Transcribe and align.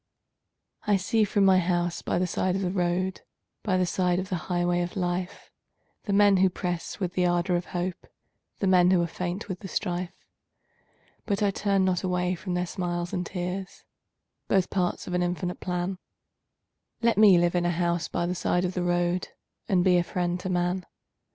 I 0.87 0.97
see 0.97 1.23
from 1.23 1.45
my 1.45 1.59
house 1.59 2.01
by 2.01 2.17
the 2.17 2.25
side 2.25 2.55
of 2.55 2.63
the 2.63 2.71
road 2.71 3.21
By 3.61 3.77
the 3.77 3.85
side 3.85 4.17
of 4.17 4.29
the 4.29 4.35
highway 4.49 4.81
of 4.81 4.95
life, 4.97 5.51
The 6.05 6.11
men 6.13 6.37
who 6.37 6.49
press 6.49 6.99
with 6.99 7.13
the 7.13 7.27
ardor 7.27 7.55
of 7.55 7.65
hope, 7.65 8.07
The 8.57 8.65
men 8.65 8.89
who 8.89 8.99
are 9.03 9.05
faint 9.05 9.47
with 9.47 9.59
the 9.59 9.67
strife, 9.67 10.15
But 11.27 11.43
I 11.43 11.51
turn 11.51 11.85
not 11.85 12.01
away 12.01 12.33
from 12.33 12.55
their 12.55 12.65
smiles 12.65 13.13
and 13.13 13.23
tears, 13.27 13.83
Both 14.47 14.71
parts 14.71 15.05
of 15.05 15.13
an 15.13 15.21
infinite 15.21 15.59
plan 15.59 15.99
Let 17.03 17.19
me 17.19 17.37
live 17.37 17.53
in 17.53 17.67
a 17.67 17.69
house 17.69 18.07
by 18.07 18.25
the 18.25 18.33
side 18.33 18.65
of 18.65 18.73
the 18.73 18.81
road 18.81 19.27
And 19.69 19.83
be 19.83 19.97
a 19.99 20.03
friend 20.03 20.39
to 20.39 20.49
man. 20.49 20.87